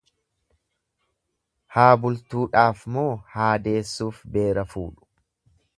[1.75, 5.09] Haa bultuudhaaf moo haa deessuuf beera fuudhu.